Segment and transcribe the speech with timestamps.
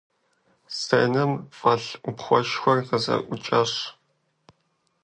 [0.75, 3.71] Сценэм фӀэлъ Ӏупхъуэшхуэр къызэӀукӀащ.